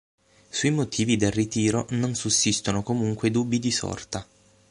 [0.49, 4.25] Sui motivi del ritiro non sussistono comunque dubbi di sorta.